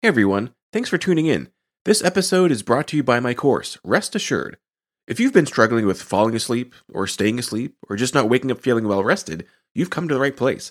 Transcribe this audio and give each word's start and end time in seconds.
Hey 0.00 0.06
everyone, 0.06 0.54
thanks 0.72 0.88
for 0.88 0.96
tuning 0.96 1.26
in. 1.26 1.48
This 1.84 2.04
episode 2.04 2.52
is 2.52 2.62
brought 2.62 2.86
to 2.86 2.96
you 2.96 3.02
by 3.02 3.18
my 3.18 3.34
course, 3.34 3.78
Rest 3.82 4.14
Assured. 4.14 4.56
If 5.08 5.18
you've 5.18 5.32
been 5.32 5.44
struggling 5.44 5.86
with 5.86 6.00
falling 6.00 6.36
asleep, 6.36 6.72
or 6.94 7.08
staying 7.08 7.36
asleep, 7.40 7.74
or 7.88 7.96
just 7.96 8.14
not 8.14 8.28
waking 8.28 8.52
up 8.52 8.60
feeling 8.60 8.86
well 8.86 9.02
rested, 9.02 9.44
you've 9.74 9.90
come 9.90 10.06
to 10.06 10.14
the 10.14 10.20
right 10.20 10.36
place. 10.36 10.70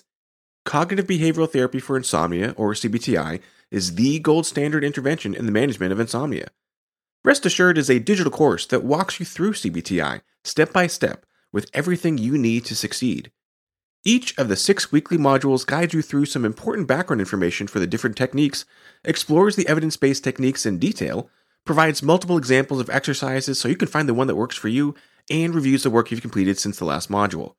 Cognitive 0.64 1.06
behavioral 1.06 1.52
therapy 1.52 1.78
for 1.78 1.94
insomnia, 1.94 2.54
or 2.56 2.72
CBTI, 2.72 3.40
is 3.70 3.96
the 3.96 4.18
gold 4.18 4.46
standard 4.46 4.82
intervention 4.82 5.34
in 5.34 5.44
the 5.44 5.52
management 5.52 5.92
of 5.92 6.00
insomnia. 6.00 6.48
Rest 7.22 7.44
Assured 7.44 7.76
is 7.76 7.90
a 7.90 7.98
digital 7.98 8.32
course 8.32 8.64
that 8.64 8.82
walks 8.82 9.20
you 9.20 9.26
through 9.26 9.52
CBTI 9.52 10.22
step 10.42 10.72
by 10.72 10.86
step 10.86 11.26
with 11.52 11.68
everything 11.74 12.16
you 12.16 12.38
need 12.38 12.64
to 12.64 12.74
succeed. 12.74 13.30
Each 14.04 14.36
of 14.38 14.48
the 14.48 14.56
six 14.56 14.92
weekly 14.92 15.18
modules 15.18 15.66
guides 15.66 15.92
you 15.92 16.02
through 16.02 16.26
some 16.26 16.44
important 16.44 16.86
background 16.86 17.20
information 17.20 17.66
for 17.66 17.80
the 17.80 17.86
different 17.86 18.16
techniques, 18.16 18.64
explores 19.04 19.56
the 19.56 19.68
evidence 19.68 19.96
based 19.96 20.22
techniques 20.22 20.64
in 20.64 20.78
detail, 20.78 21.28
provides 21.64 22.02
multiple 22.02 22.38
examples 22.38 22.80
of 22.80 22.88
exercises 22.90 23.58
so 23.58 23.68
you 23.68 23.76
can 23.76 23.88
find 23.88 24.08
the 24.08 24.14
one 24.14 24.26
that 24.28 24.36
works 24.36 24.56
for 24.56 24.68
you, 24.68 24.94
and 25.30 25.54
reviews 25.54 25.82
the 25.82 25.90
work 25.90 26.10
you've 26.10 26.22
completed 26.22 26.58
since 26.58 26.78
the 26.78 26.84
last 26.84 27.10
module. 27.10 27.54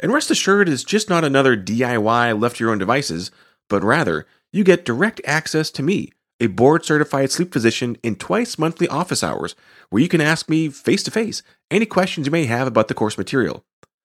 And 0.00 0.12
rest 0.12 0.30
assured, 0.30 0.68
it's 0.68 0.84
just 0.84 1.10
not 1.10 1.24
another 1.24 1.56
DIY 1.56 2.40
left 2.40 2.56
to 2.56 2.64
your 2.64 2.72
own 2.72 2.78
devices, 2.78 3.30
but 3.68 3.82
rather, 3.82 4.26
you 4.52 4.64
get 4.64 4.84
direct 4.84 5.20
access 5.24 5.70
to 5.72 5.82
me, 5.82 6.12
a 6.40 6.46
board 6.46 6.84
certified 6.84 7.30
sleep 7.30 7.52
physician, 7.52 7.96
in 8.02 8.16
twice 8.16 8.58
monthly 8.58 8.88
office 8.88 9.22
hours, 9.22 9.54
where 9.90 10.02
you 10.02 10.08
can 10.08 10.20
ask 10.20 10.48
me 10.48 10.68
face 10.68 11.02
to 11.02 11.10
face 11.10 11.42
any 11.70 11.86
questions 11.86 12.26
you 12.26 12.30
may 12.32 12.46
have 12.46 12.66
about 12.66 12.88
the 12.88 12.94
course 12.94 13.18
material. 13.18 13.64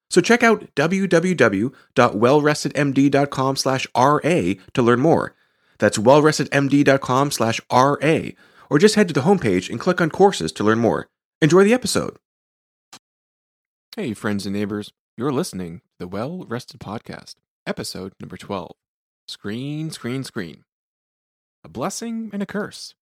So 0.10 0.22
check 0.22 0.44
out 0.44 0.74
www.wellrestedmd.com 0.76 3.56
slash 3.56 3.88
RA 3.96 4.54
to 4.74 4.82
learn 4.82 5.00
more. 5.00 5.36
That's 5.80 5.98
wellrestedmd.com 5.98 7.32
slash 7.32 7.62
RA, 7.72 8.20
or 8.70 8.80
just 8.80 8.96
head 8.96 9.08
to 9.10 9.14
the 9.14 9.22
homepage 9.22 9.70
and 9.70 9.80
click 9.80 10.02
on 10.02 10.10
courses 10.10 10.52
to 10.54 10.64
learn 10.64 10.80
more. 10.80 11.08
Enjoy 11.42 11.64
the 11.64 11.74
episode. 11.74 12.18
Hey, 13.96 14.14
friends 14.14 14.46
and 14.46 14.56
neighbors. 14.56 14.92
You're 15.18 15.32
listening 15.32 15.80
to 15.80 15.84
the 16.00 16.08
Well 16.08 16.46
Rested 16.48 16.80
Podcast, 16.80 17.36
episode 17.66 18.14
number 18.20 18.38
12 18.38 18.72
Screen, 19.28 19.92
Screen, 19.92 20.24
Screen. 20.24 20.64
A 21.64 21.70
blessing 21.70 22.30
and 22.32 22.42
a 22.42 22.46
curse. 22.46 22.94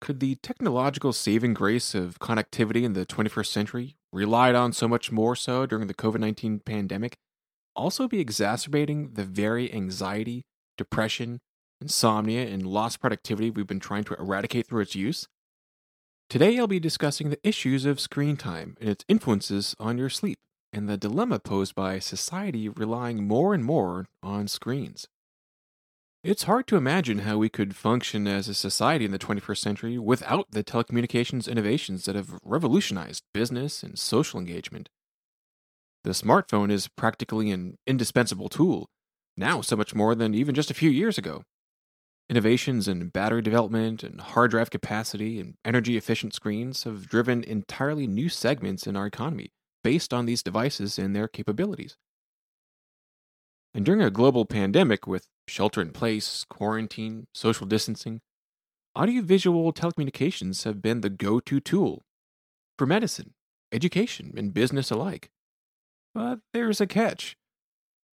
Could 0.00 0.20
the 0.20 0.36
technological 0.36 1.12
saving 1.12 1.54
grace 1.54 1.94
of 1.94 2.20
connectivity 2.20 2.84
in 2.84 2.92
the 2.92 3.04
21st 3.04 3.46
century, 3.46 3.96
relied 4.12 4.54
on 4.54 4.72
so 4.72 4.88
much 4.88 5.12
more 5.12 5.36
so 5.36 5.66
during 5.66 5.86
the 5.86 5.94
COVID 5.94 6.20
19 6.20 6.60
pandemic, 6.60 7.16
also 7.76 8.08
be 8.08 8.20
exacerbating 8.20 9.12
the 9.14 9.24
very 9.24 9.72
anxiety, 9.72 10.44
depression, 10.76 11.40
insomnia, 11.80 12.46
and 12.46 12.66
lost 12.66 13.00
productivity 13.00 13.50
we've 13.50 13.66
been 13.66 13.80
trying 13.80 14.04
to 14.04 14.14
eradicate 14.14 14.66
through 14.66 14.82
its 14.82 14.94
use? 14.94 15.26
Today, 16.28 16.58
I'll 16.58 16.66
be 16.66 16.80
discussing 16.80 17.30
the 17.30 17.38
issues 17.42 17.84
of 17.84 18.00
screen 18.00 18.36
time 18.36 18.76
and 18.80 18.90
its 18.90 19.04
influences 19.08 19.74
on 19.78 19.96
your 19.96 20.10
sleep, 20.10 20.38
and 20.72 20.88
the 20.88 20.98
dilemma 20.98 21.38
posed 21.38 21.74
by 21.74 21.98
society 21.98 22.68
relying 22.68 23.26
more 23.26 23.54
and 23.54 23.64
more 23.64 24.06
on 24.22 24.48
screens. 24.48 25.06
It's 26.24 26.42
hard 26.42 26.66
to 26.66 26.76
imagine 26.76 27.20
how 27.20 27.38
we 27.38 27.48
could 27.48 27.76
function 27.76 28.26
as 28.26 28.48
a 28.48 28.54
society 28.54 29.04
in 29.04 29.12
the 29.12 29.20
21st 29.20 29.58
century 29.58 29.98
without 29.98 30.50
the 30.50 30.64
telecommunications 30.64 31.48
innovations 31.48 32.06
that 32.06 32.16
have 32.16 32.40
revolutionized 32.42 33.22
business 33.32 33.84
and 33.84 33.96
social 33.96 34.40
engagement. 34.40 34.88
The 36.02 36.10
smartphone 36.10 36.72
is 36.72 36.88
practically 36.88 37.52
an 37.52 37.76
indispensable 37.86 38.48
tool, 38.48 38.88
now 39.36 39.60
so 39.60 39.76
much 39.76 39.94
more 39.94 40.16
than 40.16 40.34
even 40.34 40.56
just 40.56 40.72
a 40.72 40.74
few 40.74 40.90
years 40.90 41.18
ago. 41.18 41.44
Innovations 42.28 42.88
in 42.88 43.10
battery 43.10 43.40
development 43.40 44.02
and 44.02 44.20
hard 44.20 44.50
drive 44.50 44.70
capacity 44.70 45.38
and 45.38 45.54
energy 45.64 45.96
efficient 45.96 46.34
screens 46.34 46.82
have 46.82 47.08
driven 47.08 47.44
entirely 47.44 48.08
new 48.08 48.28
segments 48.28 48.88
in 48.88 48.96
our 48.96 49.06
economy 49.06 49.50
based 49.84 50.12
on 50.12 50.26
these 50.26 50.42
devices 50.42 50.98
and 50.98 51.14
their 51.14 51.28
capabilities. 51.28 51.96
And 53.78 53.86
during 53.86 54.02
a 54.02 54.10
global 54.10 54.44
pandemic 54.44 55.06
with 55.06 55.28
shelter 55.46 55.80
in 55.80 55.92
place, 55.92 56.44
quarantine, 56.50 57.28
social 57.32 57.64
distancing, 57.64 58.20
audiovisual 58.96 59.72
telecommunications 59.72 60.64
have 60.64 60.82
been 60.82 61.00
the 61.00 61.08
go 61.08 61.38
to 61.38 61.60
tool 61.60 62.02
for 62.76 62.86
medicine, 62.86 63.34
education, 63.70 64.34
and 64.36 64.52
business 64.52 64.90
alike. 64.90 65.30
But 66.12 66.40
there's 66.52 66.80
a 66.80 66.88
catch. 66.88 67.36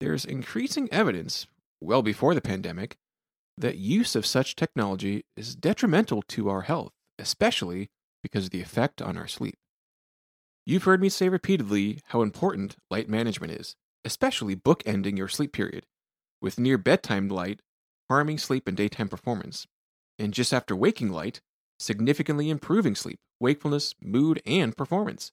There's 0.01 0.25
increasing 0.25 0.89
evidence, 0.91 1.47
well 1.81 2.03
before 2.03 2.35
the 2.35 2.41
pandemic, 2.41 2.97
that 3.57 3.79
use 3.79 4.17
of 4.17 4.27
such 4.27 4.57
technology 4.57 5.23
is 5.37 5.55
detrimental 5.55 6.23
to 6.23 6.49
our 6.49 6.63
health, 6.63 6.91
especially 7.21 7.89
because 8.21 8.47
of 8.47 8.51
the 8.51 8.63
effect 8.63 9.01
on 9.01 9.17
our 9.17 9.29
sleep. 9.29 9.55
You've 10.67 10.83
heard 10.83 11.01
me 11.01 11.09
say 11.09 11.29
repeatedly 11.29 12.01
how 12.07 12.23
important 12.23 12.75
light 12.91 13.09
management 13.09 13.53
is, 13.53 13.77
especially 14.05 14.57
bookending 14.57 15.17
your 15.17 15.29
sleep 15.29 15.53
period, 15.53 15.87
with 16.41 16.59
near 16.59 16.79
bedtime 16.79 17.29
light 17.29 17.61
harming 18.13 18.37
sleep 18.37 18.69
and 18.69 18.77
daytime 18.77 19.09
performance, 19.09 19.67
and 20.19 20.35
just 20.35 20.53
after 20.53 20.77
waking 20.77 21.11
light, 21.11 21.41
significantly 21.79 22.51
improving 22.51 22.95
sleep, 22.95 23.19
wakefulness, 23.41 23.95
mood, 24.03 24.43
and 24.45 24.77
performance. 24.77 25.33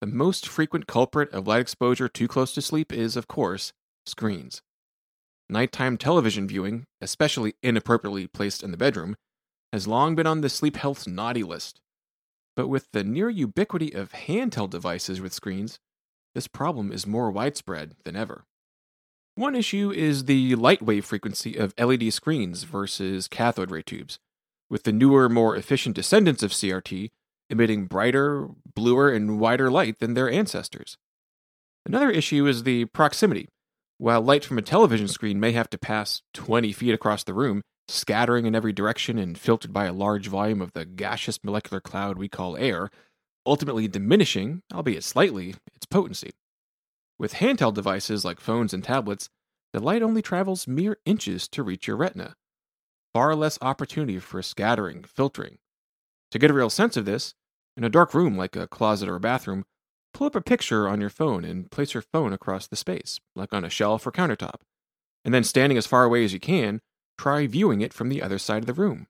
The 0.00 0.08
most 0.08 0.48
frequent 0.48 0.88
culprit 0.88 1.32
of 1.32 1.46
light 1.46 1.60
exposure 1.60 2.08
too 2.08 2.26
close 2.26 2.52
to 2.54 2.62
sleep 2.62 2.92
is, 2.92 3.16
of 3.16 3.28
course, 3.28 3.72
screens. 4.06 4.60
Nighttime 5.48 5.96
television 5.96 6.48
viewing, 6.48 6.84
especially 7.00 7.54
inappropriately 7.62 8.26
placed 8.26 8.64
in 8.64 8.72
the 8.72 8.76
bedroom, 8.76 9.14
has 9.72 9.86
long 9.86 10.14
been 10.14 10.26
on 10.26 10.40
the 10.40 10.48
sleep 10.48 10.76
health's 10.76 11.06
naughty 11.06 11.44
list. 11.44 11.80
But 12.56 12.68
with 12.68 12.88
the 12.92 13.04
near 13.04 13.30
ubiquity 13.30 13.92
of 13.92 14.12
handheld 14.12 14.70
devices 14.70 15.20
with 15.20 15.32
screens, 15.32 15.78
this 16.34 16.48
problem 16.48 16.92
is 16.92 17.06
more 17.06 17.30
widespread 17.30 17.94
than 18.04 18.16
ever. 18.16 18.44
One 19.36 19.54
issue 19.54 19.90
is 19.90 20.24
the 20.24 20.54
light 20.54 20.82
wave 20.82 21.04
frequency 21.04 21.56
of 21.56 21.74
LED 21.78 22.12
screens 22.12 22.62
versus 22.64 23.28
cathode 23.28 23.70
ray 23.70 23.82
tubes, 23.82 24.18
with 24.70 24.84
the 24.84 24.92
newer, 24.92 25.28
more 25.28 25.56
efficient 25.56 25.96
descendants 25.96 26.42
of 26.42 26.52
CRT 26.52 27.10
emitting 27.50 27.86
brighter, 27.86 28.48
bluer, 28.74 29.10
and 29.10 29.38
wider 29.38 29.70
light 29.70 29.98
than 29.98 30.14
their 30.14 30.30
ancestors. 30.30 30.96
Another 31.86 32.10
issue 32.10 32.46
is 32.46 32.62
the 32.62 32.86
proximity. 32.86 33.48
While 33.98 34.22
light 34.22 34.44
from 34.44 34.58
a 34.58 34.62
television 34.62 35.08
screen 35.08 35.38
may 35.38 35.52
have 35.52 35.70
to 35.70 35.78
pass 35.78 36.22
20 36.32 36.72
feet 36.72 36.94
across 36.94 37.24
the 37.24 37.34
room, 37.34 37.62
scattering 37.86 38.46
in 38.46 38.54
every 38.54 38.72
direction 38.72 39.18
and 39.18 39.38
filtered 39.38 39.72
by 39.72 39.84
a 39.84 39.92
large 39.92 40.26
volume 40.26 40.60
of 40.62 40.72
the 40.72 40.84
gaseous 40.84 41.38
molecular 41.44 41.80
cloud 41.80 42.18
we 42.18 42.28
call 42.28 42.56
air, 42.56 42.90
ultimately 43.46 43.88
diminishing, 43.88 44.62
albeit 44.72 45.04
slightly, 45.04 45.54
its 45.74 45.86
potency. 45.86 46.30
With 47.18 47.34
handheld 47.34 47.74
devices 47.74 48.24
like 48.24 48.40
phones 48.40 48.74
and 48.74 48.82
tablets, 48.82 49.28
the 49.72 49.80
light 49.80 50.02
only 50.02 50.22
travels 50.22 50.66
mere 50.66 50.98
inches 51.04 51.48
to 51.48 51.62
reach 51.62 51.86
your 51.86 51.96
retina. 51.96 52.34
Far 53.12 53.34
less 53.34 53.58
opportunity 53.62 54.18
for 54.18 54.42
scattering, 54.42 55.04
filtering. 55.04 55.58
To 56.32 56.38
get 56.38 56.50
a 56.50 56.54
real 56.54 56.70
sense 56.70 56.96
of 56.96 57.04
this, 57.04 57.34
in 57.76 57.84
a 57.84 57.88
dark 57.88 58.14
room 58.14 58.36
like 58.36 58.56
a 58.56 58.68
closet 58.68 59.08
or 59.08 59.16
a 59.16 59.20
bathroom, 59.20 59.64
pull 60.12 60.26
up 60.26 60.34
a 60.34 60.40
picture 60.40 60.88
on 60.88 61.00
your 61.00 61.10
phone 61.10 61.44
and 61.44 61.70
place 61.70 61.94
your 61.94 62.02
phone 62.02 62.32
across 62.32 62.66
the 62.66 62.76
space, 62.76 63.20
like 63.34 63.52
on 63.52 63.64
a 63.64 63.70
shelf 63.70 64.06
or 64.06 64.12
countertop. 64.12 64.60
And 65.24 65.32
then, 65.32 65.44
standing 65.44 65.78
as 65.78 65.86
far 65.86 66.04
away 66.04 66.24
as 66.24 66.32
you 66.32 66.40
can, 66.40 66.80
try 67.18 67.46
viewing 67.46 67.80
it 67.80 67.92
from 67.92 68.08
the 68.08 68.22
other 68.22 68.38
side 68.38 68.62
of 68.62 68.66
the 68.66 68.74
room. 68.74 69.06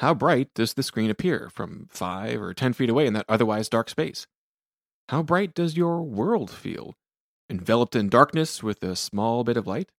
How 0.00 0.14
bright 0.14 0.48
does 0.54 0.72
the 0.72 0.82
screen 0.82 1.10
appear 1.10 1.50
from 1.52 1.86
5 1.90 2.40
or 2.40 2.54
10 2.54 2.72
feet 2.72 2.88
away 2.88 3.06
in 3.06 3.12
that 3.12 3.26
otherwise 3.28 3.68
dark 3.68 3.90
space? 3.90 4.26
How 5.10 5.22
bright 5.22 5.52
does 5.52 5.76
your 5.76 6.00
world 6.00 6.50
feel? 6.50 6.94
Enveloped 7.50 7.94
in 7.94 8.08
darkness 8.08 8.62
with 8.62 8.82
a 8.82 8.96
small 8.96 9.44
bit 9.44 9.58
of 9.58 9.66
light? 9.66 9.90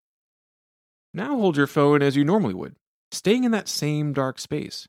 Now 1.14 1.36
hold 1.38 1.56
your 1.56 1.68
phone 1.68 2.02
as 2.02 2.16
you 2.16 2.26
normally 2.26 2.56
would, 2.56 2.78
staying 3.12 3.44
in 3.44 3.52
that 3.52 3.68
same 3.68 4.12
dark 4.12 4.40
space. 4.40 4.88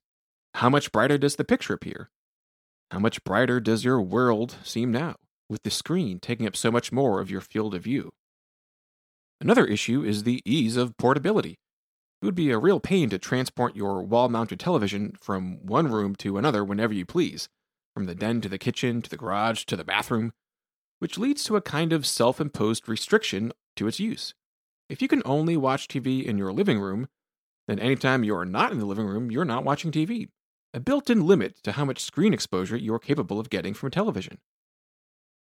How 0.55 0.71
much 0.71 0.91
brighter 0.93 1.19
does 1.19 1.37
the 1.37 1.45
picture 1.45 1.75
appear? 1.75 2.09
How 2.91 2.99
much 2.99 3.23
brighter 3.23 3.61
does 3.61 3.85
your 3.85 4.01
world 4.01 4.57
seem 4.65 4.91
now, 4.91 5.17
with 5.47 5.63
the 5.63 5.71
screen 5.71 6.21
taking 6.21 6.47
up 6.47 6.57
so 6.57 6.71
much 6.71 6.91
more 6.91 7.21
of 7.21 7.31
your 7.31 7.43
field 7.43 7.75
of 7.75 7.85
view? 7.85 8.13
Another 9.43 9.67
issue 9.67 10.03
is 10.03 10.23
the 10.23 10.41
ease 10.47 10.79
of 10.79 10.97
portability. 10.97 11.59
It 12.23 12.27
would 12.27 12.37
be 12.37 12.53
a 12.53 12.59
real 12.59 12.79
pain 12.79 13.11
to 13.11 13.19
transport 13.19 13.75
your 13.75 14.01
wall 14.01 14.29
mounted 14.29 14.61
television 14.61 15.17
from 15.21 15.67
one 15.67 15.89
room 15.89 16.15
to 16.17 16.39
another 16.39 16.65
whenever 16.65 16.95
you 16.95 17.05
please, 17.05 17.49
from 17.95 18.07
the 18.07 18.15
den 18.15 18.41
to 18.43 18.49
the 18.49 18.59
kitchen 18.59 19.03
to 19.03 19.11
the 19.11 19.17
garage 19.17 19.65
to 19.65 19.77
the 19.77 19.83
bathroom, 19.83 20.33
which 21.01 21.19
leads 21.19 21.43
to 21.43 21.57
a 21.57 21.61
kind 21.61 21.93
of 21.93 22.07
self 22.07 22.41
imposed 22.41 22.89
restriction 22.89 23.53
to 23.75 23.89
its 23.89 23.99
use. 23.99 24.35
If 24.89 25.03
you 25.03 25.09
can 25.09 25.23
only 25.25 25.57
watch 25.57 25.89
TV 25.89 26.25
in 26.25 26.39
your 26.39 26.53
living 26.53 26.79
room, 26.79 27.09
then 27.67 27.81
anytime 27.81 28.23
you're 28.23 28.45
not 28.45 28.71
in 28.71 28.79
the 28.79 28.87
living 28.87 29.07
room, 29.07 29.33
you're 29.33 29.45
not 29.45 29.65
watching 29.65 29.91
TV, 29.91 30.29
a 30.73 30.79
built 30.79 31.11
in 31.11 31.27
limit 31.27 31.61
to 31.65 31.73
how 31.73 31.85
much 31.85 31.99
screen 31.99 32.33
exposure 32.33 32.77
you're 32.77 33.01
capable 33.01 33.41
of 33.41 33.51
getting 33.51 33.75
from 33.75 33.89
a 33.89 33.91
television. 33.91 34.39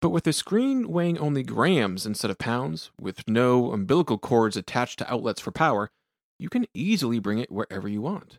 But 0.02 0.10
with 0.10 0.26
a 0.26 0.32
screen 0.32 0.88
weighing 0.88 1.18
only 1.18 1.44
grams 1.44 2.04
instead 2.04 2.32
of 2.32 2.38
pounds, 2.38 2.90
with 2.98 3.28
no 3.28 3.70
umbilical 3.70 4.18
cords 4.18 4.56
attached 4.56 4.98
to 4.98 5.12
outlets 5.12 5.40
for 5.40 5.52
power, 5.52 5.92
you 6.38 6.48
can 6.48 6.66
easily 6.75 7.19
bring 7.19 7.38
it 7.38 7.52
wherever 7.52 7.88
you 7.88 8.00
want. 8.00 8.38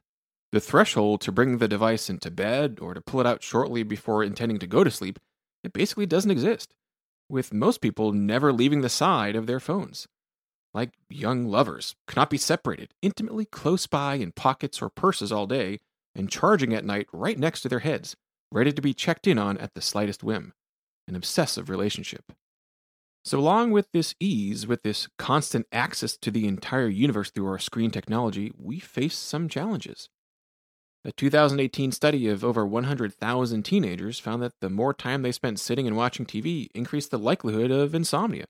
The 0.51 0.59
threshold 0.59 1.21
to 1.21 1.31
bring 1.31 1.57
the 1.57 1.67
device 1.67 2.09
into 2.09 2.31
bed 2.31 2.77
or 2.81 2.93
to 2.93 3.01
pull 3.01 3.19
it 3.19 3.25
out 3.25 3.43
shortly 3.43 3.83
before 3.83 4.23
intending 4.23 4.59
to 4.59 4.67
go 4.67 4.83
to 4.83 4.91
sleep, 4.91 5.19
it 5.63 5.73
basically 5.73 6.05
doesn't 6.05 6.31
exist, 6.31 6.73
with 7.29 7.53
most 7.53 7.81
people 7.81 8.11
never 8.11 8.53
leaving 8.53 8.81
the 8.81 8.89
side 8.89 9.35
of 9.35 9.47
their 9.47 9.59
phones. 9.59 10.07
Like 10.73 10.91
young 11.09 11.45
lovers, 11.45 11.95
cannot 12.07 12.29
be 12.29 12.37
separated, 12.37 12.93
intimately 13.01 13.45
close 13.45 13.87
by 13.87 14.15
in 14.15 14.31
pockets 14.31 14.81
or 14.81 14.89
purses 14.89 15.31
all 15.31 15.47
day, 15.47 15.79
and 16.13 16.29
charging 16.29 16.73
at 16.73 16.85
night 16.85 17.07
right 17.11 17.39
next 17.39 17.61
to 17.61 17.69
their 17.69 17.79
heads, 17.79 18.15
ready 18.51 18.71
to 18.71 18.81
be 18.81 18.93
checked 18.93 19.27
in 19.27 19.37
on 19.39 19.57
at 19.57 19.73
the 19.73 19.81
slightest 19.81 20.23
whim. 20.23 20.53
An 21.07 21.15
obsessive 21.15 21.69
relationship. 21.69 22.31
So, 23.25 23.39
along 23.39 23.71
with 23.71 23.91
this 23.91 24.13
ease, 24.19 24.67
with 24.67 24.83
this 24.83 25.07
constant 25.17 25.65
access 25.71 26.15
to 26.17 26.29
the 26.29 26.45
entire 26.47 26.87
universe 26.87 27.31
through 27.31 27.47
our 27.47 27.57
screen 27.57 27.89
technology, 27.89 28.51
we 28.55 28.77
face 28.77 29.17
some 29.17 29.49
challenges. 29.49 30.09
A 31.03 31.11
2018 31.11 31.91
study 31.91 32.27
of 32.27 32.45
over 32.45 32.67
100,000 32.67 33.63
teenagers 33.63 34.19
found 34.19 34.43
that 34.43 34.53
the 34.61 34.69
more 34.69 34.93
time 34.93 35.23
they 35.23 35.31
spent 35.31 35.59
sitting 35.59 35.87
and 35.87 35.97
watching 35.97 36.27
TV 36.27 36.67
increased 36.75 37.09
the 37.09 37.17
likelihood 37.17 37.71
of 37.71 37.95
insomnia. 37.95 38.45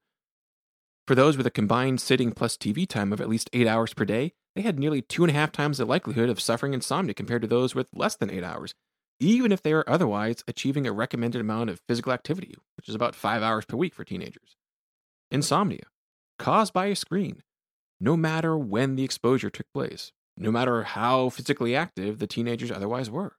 For 1.08 1.16
those 1.16 1.38
with 1.38 1.48
a 1.48 1.52
combined 1.52 2.02
sitting 2.02 2.34
plus 2.34 2.58
TV 2.58 2.86
time 2.86 3.14
of 3.14 3.22
at 3.22 3.30
least 3.30 3.50
eight 3.54 3.68
hours 3.68 3.94
per 3.94 4.04
day, 4.04 4.34
they 4.58 4.62
had 4.62 4.78
nearly 4.78 5.02
two 5.02 5.24
and 5.24 5.32
a 5.32 5.40
half 5.40 5.54
times 5.54 5.78
the 5.78 5.86
likelihood 5.86 6.30
of 6.30 6.42
suffering 6.42 6.74
insomnia 6.74 7.14
compared 7.14 7.44
to 7.44 7.48
those 7.48 7.76
with 7.76 7.88
less 7.94 8.18
than 8.18 8.30
eight 8.30 8.44
hours, 8.44 8.74
even 9.22 9.54
if 9.54 9.62
they 9.62 9.72
are 9.72 9.86
otherwise 9.88 10.44
achieving 10.50 10.86
a 10.86 10.92
recommended 10.92 11.40
amount 11.40 11.70
of 11.70 11.80
physical 11.88 12.12
activity, 12.12 12.56
which 12.76 12.90
is 12.90 12.96
about 12.96 13.16
five 13.16 13.42
hours 13.42 13.64
per 13.64 13.78
week 13.78 13.94
for 13.94 14.04
teenagers 14.04 14.58
insomnia, 15.36 15.84
caused 16.40 16.74
by 16.74 16.88
a 16.88 16.96
screen, 16.96 17.44
no 18.00 18.18
matter 18.18 18.58
when 18.58 18.96
the 18.96 19.04
exposure 19.04 19.50
took 19.50 19.68
place, 19.74 20.12
no 20.38 20.52
matter 20.52 20.84
how 20.84 21.30
physically 21.30 21.76
active 21.76 22.20
the 22.20 22.28
teenagers 22.28 22.72
otherwise 22.72 23.12
were. 23.12 23.36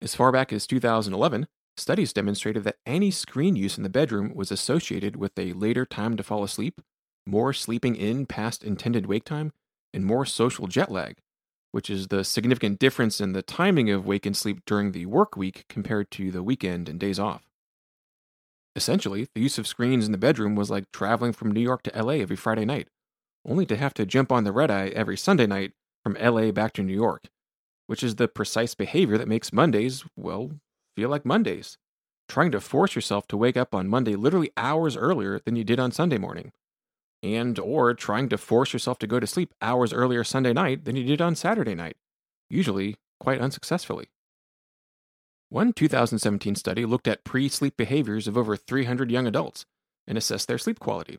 As 0.00 0.14
far 0.14 0.32
back 0.32 0.52
as 0.52 0.66
2011, 0.66 1.48
studies 1.76 2.12
demonstrated 2.12 2.64
that 2.64 2.78
any 2.86 3.10
screen 3.10 3.56
use 3.56 3.76
in 3.76 3.82
the 3.82 3.88
bedroom 3.88 4.32
was 4.34 4.52
associated 4.52 5.16
with 5.16 5.36
a 5.36 5.52
later 5.52 5.84
time 5.84 6.16
to 6.16 6.22
fall 6.22 6.44
asleep, 6.44 6.80
more 7.26 7.52
sleeping 7.52 7.96
in 7.96 8.24
past 8.24 8.62
intended 8.64 9.06
wake 9.06 9.24
time, 9.24 9.52
and 9.92 10.04
more 10.04 10.24
social 10.24 10.68
jet 10.68 10.90
lag, 10.90 11.16
which 11.72 11.90
is 11.90 12.08
the 12.08 12.22
significant 12.22 12.78
difference 12.78 13.20
in 13.20 13.32
the 13.32 13.42
timing 13.42 13.90
of 13.90 14.06
wake 14.06 14.24
and 14.24 14.36
sleep 14.36 14.60
during 14.66 14.92
the 14.92 15.06
work 15.06 15.36
week 15.36 15.64
compared 15.68 16.10
to 16.12 16.30
the 16.30 16.42
weekend 16.42 16.88
and 16.88 17.00
days 17.00 17.18
off. 17.18 17.47
Essentially, 18.78 19.26
the 19.34 19.40
use 19.40 19.58
of 19.58 19.66
screens 19.66 20.06
in 20.06 20.12
the 20.12 20.18
bedroom 20.18 20.54
was 20.54 20.70
like 20.70 20.92
traveling 20.92 21.32
from 21.32 21.50
New 21.50 21.60
York 21.60 21.82
to 21.82 22.00
LA 22.00 22.12
every 22.12 22.36
Friday 22.36 22.64
night, 22.64 22.86
only 23.44 23.66
to 23.66 23.76
have 23.76 23.92
to 23.94 24.06
jump 24.06 24.30
on 24.30 24.44
the 24.44 24.52
red 24.52 24.70
eye 24.70 24.90
every 24.90 25.16
Sunday 25.16 25.48
night 25.48 25.72
from 26.04 26.16
LA 26.20 26.52
back 26.52 26.74
to 26.74 26.84
New 26.84 26.94
York, 26.94 27.24
which 27.88 28.04
is 28.04 28.14
the 28.14 28.28
precise 28.28 28.76
behavior 28.76 29.18
that 29.18 29.26
makes 29.26 29.52
Mondays, 29.52 30.04
well, 30.14 30.52
feel 30.94 31.08
like 31.08 31.24
Mondays. 31.24 31.76
Trying 32.28 32.52
to 32.52 32.60
force 32.60 32.94
yourself 32.94 33.26
to 33.26 33.36
wake 33.36 33.56
up 33.56 33.74
on 33.74 33.88
Monday 33.88 34.14
literally 34.14 34.52
hours 34.56 34.96
earlier 34.96 35.40
than 35.40 35.56
you 35.56 35.64
did 35.64 35.80
on 35.80 35.90
Sunday 35.90 36.18
morning. 36.18 36.52
And 37.20 37.58
or 37.58 37.94
trying 37.94 38.28
to 38.28 38.38
force 38.38 38.72
yourself 38.72 39.00
to 39.00 39.08
go 39.08 39.18
to 39.18 39.26
sleep 39.26 39.54
hours 39.60 39.92
earlier 39.92 40.22
Sunday 40.22 40.52
night 40.52 40.84
than 40.84 40.94
you 40.94 41.02
did 41.02 41.20
on 41.20 41.34
Saturday 41.34 41.74
night, 41.74 41.96
usually 42.48 42.94
quite 43.18 43.40
unsuccessfully. 43.40 44.06
One 45.50 45.72
2017 45.72 46.56
study 46.56 46.84
looked 46.84 47.08
at 47.08 47.24
pre 47.24 47.48
sleep 47.48 47.76
behaviors 47.76 48.28
of 48.28 48.36
over 48.36 48.56
300 48.56 49.10
young 49.10 49.26
adults 49.26 49.64
and 50.06 50.18
assessed 50.18 50.46
their 50.46 50.58
sleep 50.58 50.78
quality. 50.78 51.18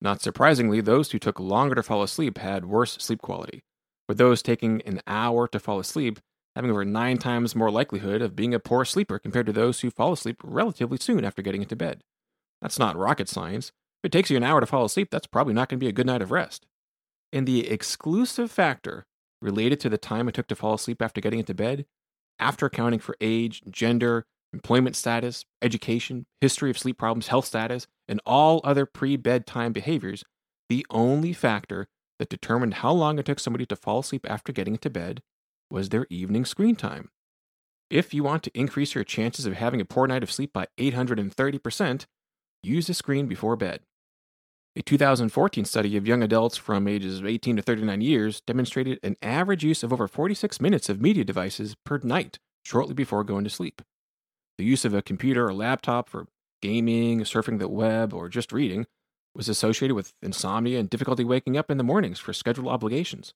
Not 0.00 0.22
surprisingly, 0.22 0.80
those 0.80 1.10
who 1.10 1.18
took 1.18 1.40
longer 1.40 1.74
to 1.74 1.82
fall 1.82 2.04
asleep 2.04 2.38
had 2.38 2.66
worse 2.66 2.92
sleep 2.92 3.20
quality, 3.20 3.64
with 4.08 4.16
those 4.16 4.42
taking 4.42 4.80
an 4.82 5.00
hour 5.08 5.48
to 5.48 5.58
fall 5.58 5.80
asleep 5.80 6.20
having 6.58 6.70
over 6.72 6.84
nine 6.84 7.18
times 7.18 7.54
more 7.54 7.70
likelihood 7.70 8.20
of 8.20 8.34
being 8.34 8.52
a 8.52 8.58
poor 8.58 8.84
sleeper 8.84 9.18
compared 9.18 9.46
to 9.46 9.52
those 9.52 9.80
who 9.80 9.90
fall 9.90 10.12
asleep 10.12 10.36
relatively 10.42 10.98
soon 10.98 11.24
after 11.24 11.40
getting 11.40 11.62
into 11.62 11.76
bed. 11.76 12.02
That's 12.60 12.80
not 12.80 12.96
rocket 12.96 13.28
science. 13.28 13.68
If 14.02 14.08
it 14.08 14.12
takes 14.12 14.28
you 14.28 14.36
an 14.36 14.42
hour 14.42 14.60
to 14.60 14.66
fall 14.66 14.84
asleep, 14.84 15.08
that's 15.10 15.28
probably 15.28 15.54
not 15.54 15.68
going 15.68 15.78
to 15.78 15.84
be 15.84 15.88
a 15.88 15.92
good 15.92 16.06
night 16.06 16.20
of 16.20 16.32
rest. 16.32 16.66
And 17.32 17.46
the 17.46 17.68
exclusive 17.68 18.50
factor 18.50 19.04
related 19.40 19.78
to 19.80 19.88
the 19.88 19.98
time 19.98 20.28
it 20.28 20.34
took 20.34 20.48
to 20.48 20.56
fall 20.56 20.74
asleep 20.74 21.00
after 21.00 21.20
getting 21.20 21.38
into 21.38 21.54
bed 21.54 21.86
after 22.38 22.66
accounting 22.66 23.00
for 23.00 23.16
age, 23.20 23.62
gender, 23.70 24.26
employment 24.52 24.96
status, 24.96 25.44
education, 25.62 26.26
history 26.40 26.70
of 26.70 26.78
sleep 26.78 26.98
problems, 26.98 27.28
health 27.28 27.46
status, 27.46 27.86
and 28.08 28.20
all 28.24 28.60
other 28.64 28.86
pre 28.86 29.16
bedtime 29.16 29.72
behaviors, 29.72 30.24
the 30.68 30.86
only 30.90 31.32
factor 31.32 31.88
that 32.18 32.28
determined 32.28 32.74
how 32.74 32.92
long 32.92 33.18
it 33.18 33.26
took 33.26 33.38
somebody 33.38 33.66
to 33.66 33.76
fall 33.76 34.00
asleep 34.00 34.26
after 34.28 34.52
getting 34.52 34.74
into 34.74 34.90
bed 34.90 35.22
was 35.70 35.88
their 35.88 36.06
evening 36.10 36.44
screen 36.44 36.76
time. 36.76 37.10
If 37.90 38.12
you 38.12 38.22
want 38.22 38.42
to 38.42 38.58
increase 38.58 38.94
your 38.94 39.04
chances 39.04 39.46
of 39.46 39.54
having 39.54 39.80
a 39.80 39.84
poor 39.84 40.06
night 40.06 40.22
of 40.22 40.32
sleep 40.32 40.52
by 40.52 40.66
830%, 40.78 42.06
use 42.62 42.88
a 42.88 42.94
screen 42.94 43.26
before 43.26 43.56
bed. 43.56 43.80
A 44.78 44.82
2014 44.82 45.64
study 45.64 45.96
of 45.96 46.06
young 46.06 46.22
adults 46.22 46.56
from 46.56 46.86
ages 46.86 47.18
of 47.18 47.26
18 47.26 47.56
to 47.56 47.62
39 47.62 48.00
years 48.00 48.40
demonstrated 48.42 49.00
an 49.02 49.16
average 49.20 49.64
use 49.64 49.82
of 49.82 49.92
over 49.92 50.06
46 50.06 50.60
minutes 50.60 50.88
of 50.88 51.00
media 51.00 51.24
devices 51.24 51.74
per 51.84 51.98
night 52.04 52.38
shortly 52.62 52.94
before 52.94 53.24
going 53.24 53.42
to 53.42 53.50
sleep. 53.50 53.82
The 54.56 54.64
use 54.64 54.84
of 54.84 54.94
a 54.94 55.02
computer 55.02 55.48
or 55.48 55.52
laptop 55.52 56.08
for 56.08 56.28
gaming, 56.62 57.22
surfing 57.22 57.58
the 57.58 57.66
web, 57.66 58.14
or 58.14 58.28
just 58.28 58.52
reading 58.52 58.86
was 59.34 59.48
associated 59.48 59.96
with 59.96 60.12
insomnia 60.22 60.78
and 60.78 60.88
difficulty 60.88 61.24
waking 61.24 61.56
up 61.56 61.72
in 61.72 61.78
the 61.78 61.82
mornings 61.82 62.20
for 62.20 62.32
scheduled 62.32 62.68
obligations. 62.68 63.34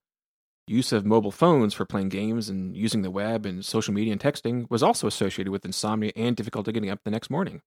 Use 0.69 0.93
of 0.93 1.05
mobile 1.05 1.33
phones 1.33 1.75
for 1.75 1.85
playing 1.85 2.11
games 2.11 2.49
and 2.49 2.77
using 2.77 3.03
the 3.03 3.11
web 3.11 3.45
and 3.45 3.65
social 3.65 3.93
media 3.93 4.13
and 4.13 4.21
texting 4.21 4.71
was 4.71 4.85
also 4.85 5.09
associated 5.09 5.51
with 5.51 5.65
insomnia 5.65 6.13
and 6.15 6.37
difficulty 6.37 6.71
getting 6.71 6.89
up 6.91 7.01
the 7.03 7.11
next 7.11 7.31
morning. 7.31 7.63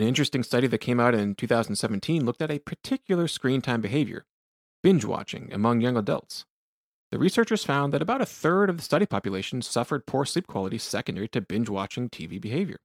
An 0.00 0.06
interesting 0.06 0.42
study 0.42 0.66
that 0.66 0.78
came 0.78 0.98
out 0.98 1.14
in 1.14 1.34
2017 1.34 2.24
looked 2.24 2.40
at 2.40 2.50
a 2.50 2.58
particular 2.60 3.28
screen 3.28 3.60
time 3.60 3.82
behavior 3.82 4.24
binge 4.82 5.04
watching 5.04 5.52
among 5.52 5.82
young 5.82 5.98
adults. 5.98 6.46
The 7.10 7.18
researchers 7.18 7.64
found 7.64 7.92
that 7.92 8.00
about 8.00 8.22
a 8.22 8.24
third 8.24 8.70
of 8.70 8.78
the 8.78 8.82
study 8.82 9.04
population 9.04 9.60
suffered 9.60 10.06
poor 10.06 10.24
sleep 10.24 10.46
quality 10.46 10.78
secondary 10.78 11.28
to 11.28 11.42
binge 11.42 11.68
watching 11.68 12.08
TV 12.08 12.40
behavior, 12.40 12.78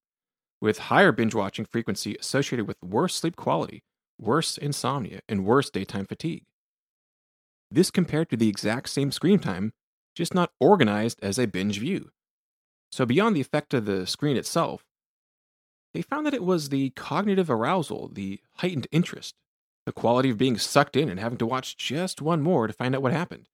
with 0.59 0.89
higher 0.91 1.13
binge 1.13 1.33
watching 1.33 1.63
frequency 1.63 2.17
associated 2.19 2.67
with 2.67 2.83
worse 2.83 3.15
sleep 3.15 3.37
quality, 3.37 3.81
worse 4.19 4.57
insomnia, 4.57 5.21
and 5.29 5.45
worse 5.45 5.69
daytime 5.69 6.07
fatigue. 6.07 6.43
This 7.71 7.91
compared 7.91 8.29
to 8.31 8.35
the 8.35 8.49
exact 8.49 8.89
same 8.89 9.13
screen 9.13 9.39
time, 9.39 9.71
just 10.15 10.33
not 10.33 10.51
organized 10.59 11.19
as 11.21 11.39
a 11.39 11.47
binge 11.47 11.79
view. 11.79 12.09
So, 12.91 13.05
beyond 13.05 13.37
the 13.37 13.41
effect 13.41 13.73
of 13.73 13.85
the 13.85 14.05
screen 14.05 14.35
itself, 14.35 14.83
they 15.95 16.01
found 16.01 16.25
that 16.25 16.33
it 16.33 16.43
was 16.43 16.67
the 16.67 16.89
cognitive 16.89 17.49
arousal, 17.49 18.09
the 18.11 18.41
heightened 18.55 18.85
interest, 18.91 19.33
the 19.85 19.93
quality 19.93 20.29
of 20.29 20.37
being 20.37 20.57
sucked 20.57 20.97
in 20.97 21.07
and 21.07 21.21
having 21.21 21.37
to 21.37 21.45
watch 21.45 21.77
just 21.77 22.21
one 22.21 22.41
more 22.41 22.67
to 22.67 22.73
find 22.73 22.93
out 22.93 23.01
what 23.01 23.13
happened. 23.13 23.47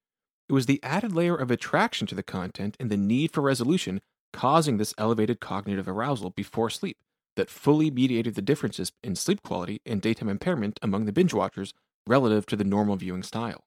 It 0.49 0.53
was 0.53 0.65
the 0.65 0.79
added 0.81 1.13
layer 1.13 1.35
of 1.35 1.51
attraction 1.51 2.07
to 2.07 2.15
the 2.15 2.23
content 2.23 2.75
and 2.79 2.89
the 2.89 2.97
need 2.97 3.31
for 3.31 3.41
resolution 3.41 4.01
causing 4.33 4.77
this 4.77 4.95
elevated 4.97 5.39
cognitive 5.39 5.87
arousal 5.87 6.31
before 6.31 6.71
sleep 6.71 6.97
that 7.35 7.51
fully 7.51 7.91
mediated 7.91 8.33
the 8.33 8.41
differences 8.41 8.91
in 9.03 9.15
sleep 9.15 9.43
quality 9.43 9.79
and 9.85 10.01
daytime 10.01 10.27
impairment 10.27 10.79
among 10.81 11.05
the 11.05 11.13
binge 11.13 11.35
watchers 11.35 11.75
relative 12.07 12.47
to 12.47 12.55
the 12.55 12.63
normal 12.63 12.95
viewing 12.95 13.21
style. 13.21 13.65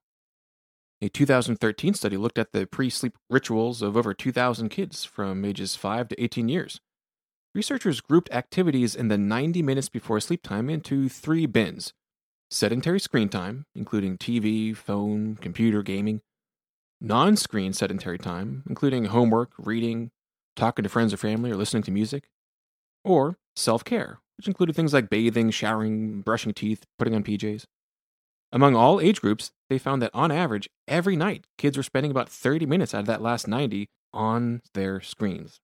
A 1.01 1.09
2013 1.09 1.95
study 1.95 2.17
looked 2.17 2.39
at 2.39 2.51
the 2.51 2.67
pre 2.67 2.91
sleep 2.91 3.17
rituals 3.31 3.83
of 3.83 3.97
over 3.97 4.13
2,000 4.13 4.69
kids 4.69 5.05
from 5.05 5.45
ages 5.45 5.77
5 5.77 6.09
to 6.09 6.21
18 6.21 6.49
years 6.49 6.81
researchers 7.55 8.01
grouped 8.01 8.31
activities 8.33 8.95
in 8.95 9.09
the 9.09 9.19
90 9.19 9.63
minutes 9.63 9.89
before 9.89 10.21
sleep 10.21 10.43
time 10.43 10.69
into 10.69 11.09
three 11.09 11.47
bins 11.47 11.93
sedentary 12.51 13.01
screen 13.01 13.29
time, 13.29 13.67
including 13.75 14.17
TV, 14.17 14.77
phone, 14.77 15.37
computer, 15.41 15.83
gaming, 15.83 16.21
non 17.01 17.37
screen 17.37 17.73
sedentary 17.73 18.19
time, 18.19 18.63
including 18.69 19.07
homework, 19.07 19.53
reading, 19.59 20.11
talking 20.55 20.83
to 20.83 20.89
friends 20.89 21.13
or 21.13 21.17
family, 21.17 21.51
or 21.51 21.57
listening 21.57 21.83
to 21.83 21.91
music, 21.91 22.29
or 23.05 23.39
self 23.57 23.85
care, 23.85 24.21
which 24.37 24.47
included 24.47 24.77
things 24.77 24.93
like 24.93 25.11
bathing, 25.11 25.51
showering, 25.51 26.21
brushing 26.21 26.55
teeth, 26.55 26.85
putting 26.99 27.15
on 27.15 27.25
PJs. 27.25 27.65
Among 28.53 28.77
all 28.77 29.01
age 29.01 29.21
groups, 29.21 29.51
they 29.69 29.79
found 29.79 30.01
that 30.03 30.15
on 30.15 30.31
average, 30.31 30.69
every 30.87 31.17
night, 31.17 31.47
kids 31.59 31.77
were 31.77 31.83
spending 31.83 32.13
about 32.13 32.29
30 32.29 32.67
minutes 32.67 32.95
out 32.95 33.01
of 33.01 33.07
that 33.07 33.23
last 33.23 33.49
90 33.49 33.89
on 34.13 34.63
their 34.75 35.01
screens. 35.01 35.59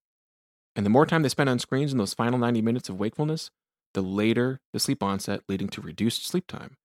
And 0.75 0.85
the 0.85 0.89
more 0.89 1.05
time 1.05 1.21
they 1.21 1.29
spend 1.29 1.49
on 1.49 1.59
screens 1.59 1.91
in 1.91 1.97
those 1.97 2.13
final 2.13 2.39
90 2.39 2.61
minutes 2.61 2.89
of 2.89 2.99
wakefulness, 2.99 3.51
the 3.93 4.01
later 4.01 4.61
the 4.73 4.79
sleep 4.79 5.03
onset, 5.03 5.41
leading 5.49 5.67
to 5.69 5.81
reduced 5.81 6.25
sleep 6.25 6.47
time. 6.47 6.77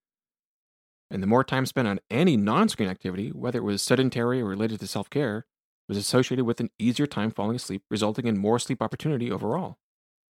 And 1.09 1.23
the 1.23 1.27
more 1.27 1.43
time 1.43 1.65
spent 1.65 1.87
on 1.87 2.01
any 2.11 2.35
non 2.35 2.67
screen 2.67 2.89
activity, 2.89 3.29
whether 3.29 3.59
it 3.59 3.63
was 3.63 3.81
sedentary 3.81 4.41
or 4.41 4.45
related 4.45 4.81
to 4.81 4.87
self 4.87 5.09
care, 5.09 5.45
was 5.87 5.97
associated 5.97 6.43
with 6.43 6.59
an 6.59 6.69
easier 6.77 7.07
time 7.07 7.31
falling 7.31 7.55
asleep, 7.55 7.83
resulting 7.89 8.27
in 8.27 8.37
more 8.37 8.59
sleep 8.59 8.81
opportunity 8.81 9.31
overall. 9.31 9.77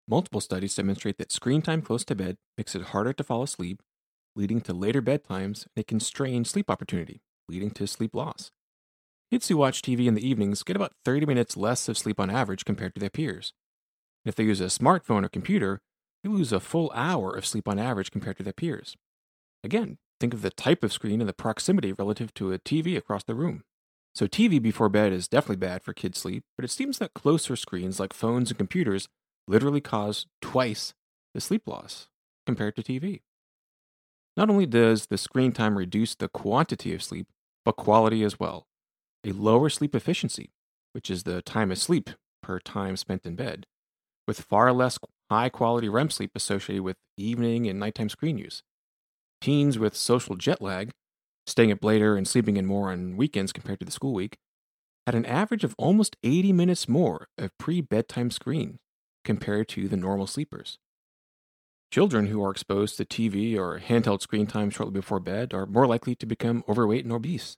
Multiple 0.09 0.40
studies 0.40 0.75
demonstrate 0.75 1.18
that 1.18 1.30
screen 1.30 1.62
time 1.62 1.82
close 1.82 2.04
to 2.06 2.14
bed 2.14 2.38
makes 2.56 2.75
it 2.75 2.82
harder 2.82 3.12
to 3.12 3.25
fall 3.25 3.42
asleep, 3.42 3.82
leading 4.35 4.61
to 4.62 4.73
later 4.73 5.02
bedtimes 5.02 5.66
and 5.76 5.82
a 5.82 5.85
constrained 5.85 6.47
sleep 6.47 6.71
opportunity, 6.71 7.21
leading 7.49 7.71
to 7.71 7.87
sleep 7.87 8.14
loss. 8.14 8.50
Kids 9.32 9.48
who 9.48 9.56
watch 9.56 9.80
TV 9.80 10.06
in 10.06 10.12
the 10.12 10.28
evenings 10.28 10.62
get 10.62 10.76
about 10.76 10.92
30 11.06 11.24
minutes 11.24 11.56
less 11.56 11.88
of 11.88 11.96
sleep 11.96 12.20
on 12.20 12.28
average 12.28 12.66
compared 12.66 12.92
to 12.92 13.00
their 13.00 13.08
peers. 13.08 13.54
If 14.26 14.34
they 14.34 14.44
use 14.44 14.60
a 14.60 14.64
smartphone 14.64 15.24
or 15.24 15.30
computer, 15.30 15.80
they 16.22 16.28
lose 16.28 16.52
a 16.52 16.60
full 16.60 16.92
hour 16.94 17.34
of 17.34 17.46
sleep 17.46 17.66
on 17.66 17.78
average 17.78 18.10
compared 18.10 18.36
to 18.36 18.42
their 18.42 18.52
peers. 18.52 18.94
Again, 19.64 19.96
think 20.20 20.34
of 20.34 20.42
the 20.42 20.50
type 20.50 20.84
of 20.84 20.92
screen 20.92 21.22
and 21.22 21.26
the 21.26 21.32
proximity 21.32 21.92
relative 21.94 22.34
to 22.34 22.52
a 22.52 22.58
TV 22.58 22.94
across 22.94 23.24
the 23.24 23.34
room. 23.34 23.62
So, 24.14 24.26
TV 24.26 24.60
before 24.60 24.90
bed 24.90 25.14
is 25.14 25.28
definitely 25.28 25.56
bad 25.56 25.82
for 25.82 25.94
kids' 25.94 26.18
sleep, 26.18 26.44
but 26.58 26.66
it 26.66 26.70
seems 26.70 26.98
that 26.98 27.14
closer 27.14 27.56
screens 27.56 27.98
like 27.98 28.12
phones 28.12 28.50
and 28.50 28.58
computers 28.58 29.08
literally 29.48 29.80
cause 29.80 30.26
twice 30.42 30.92
the 31.32 31.40
sleep 31.40 31.66
loss 31.66 32.08
compared 32.44 32.76
to 32.76 32.82
TV. 32.82 33.22
Not 34.36 34.50
only 34.50 34.66
does 34.66 35.06
the 35.06 35.16
screen 35.16 35.52
time 35.52 35.78
reduce 35.78 36.14
the 36.14 36.28
quantity 36.28 36.92
of 36.92 37.02
sleep, 37.02 37.28
but 37.64 37.76
quality 37.76 38.24
as 38.24 38.38
well. 38.38 38.66
A 39.25 39.33
lower 39.33 39.69
sleep 39.69 39.95
efficiency, 39.95 40.50
which 40.93 41.11
is 41.11 41.23
the 41.23 41.43
time 41.43 41.71
asleep 41.71 42.11
per 42.43 42.59
time 42.59 42.97
spent 42.97 43.25
in 43.25 43.37
bed, 43.37 43.67
with 44.26 44.41
far 44.41 44.73
less 44.73 44.99
high 45.31 45.49
quality 45.49 45.88
REM 45.88 46.11
sleep 46.11 46.33
associated 46.35 46.83
with 46.83 46.97
evening 47.17 47.69
and 47.69 47.79
nighttime 47.79 48.09
screen 48.09 48.37
use. 48.37 48.62
Teens 49.41 49.79
with 49.79 49.97
social 49.97 50.35
jet 50.35 50.61
lag, 50.61 50.91
staying 51.47 51.71
up 51.73 51.85
later 51.85 52.17
and 52.17 52.26
sleeping 52.26 52.57
in 52.57 52.67
more 52.67 52.91
on 52.91 53.17
weekends 53.17 53.52
compared 53.52 53.79
to 53.79 53.85
the 53.85 53.93
school 53.93 54.12
week, 54.12 54.37
had 55.07 55.14
an 55.14 55.26
average 55.26 55.64
of 55.64 55.75
almost 55.79 56.17
80 56.23 56.52
minutes 56.52 56.88
more 56.88 57.29
of 57.38 57.57
pre 57.59 57.81
bedtime 57.81 58.31
screen 58.31 58.79
compared 59.25 59.69
to 59.69 59.88
the 59.88 59.97
normal 59.97 60.26
sleepers. 60.26 60.79
Children 61.93 62.26
who 62.26 62.43
are 62.45 62.50
exposed 62.50 62.97
to 62.97 63.05
TV 63.05 63.57
or 63.57 63.79
handheld 63.79 64.23
screen 64.23 64.47
time 64.47 64.71
shortly 64.71 64.93
before 64.93 65.21
bed 65.21 65.52
are 65.52 65.67
more 65.67 65.87
likely 65.87 66.14
to 66.17 66.26
become 66.26 66.64
overweight 66.69 67.05
and 67.05 67.12
obese, 67.12 67.57